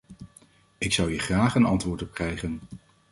Ik 0.77 0.93
zou 0.93 1.11
hier 1.11 1.19
graag 1.19 1.55
een 1.55 1.65
antwoord 1.65 2.01
op 2.01 2.11
krijgen. 2.13 2.59